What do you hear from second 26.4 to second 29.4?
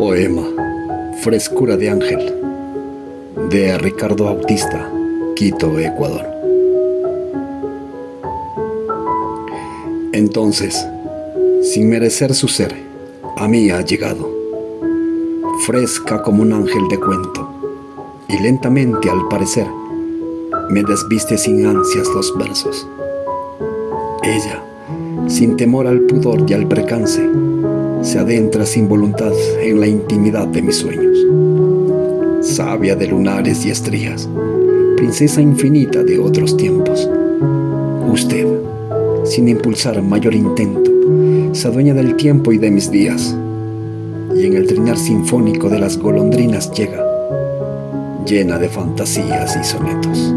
y al percance, se adentra sin voluntad